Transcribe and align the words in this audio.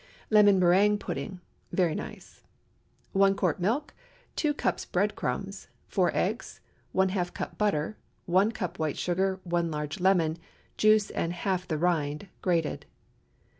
LEMON 0.31 0.59
MÉRINGUE 0.59 0.99
PUDDING 0.99 1.41
(very 1.71 1.93
nice.) 1.93 2.41
1 3.13 3.35
quart 3.35 3.59
milk. 3.59 3.93
2 4.35 4.51
cups 4.55 4.83
bread 4.83 5.15
crumbs. 5.15 5.67
4 5.89 6.09
eggs. 6.15 6.59
½ 6.95 7.35
cup 7.35 7.55
butter. 7.59 7.97
1 8.25 8.51
cup 8.51 8.79
white 8.79 8.97
sugar. 8.97 9.39
1 9.43 9.69
large 9.69 9.99
lemon—juice 9.99 11.11
and 11.11 11.33
half 11.33 11.67
the 11.67 11.77
rind, 11.77 12.29
grated. 12.41 12.87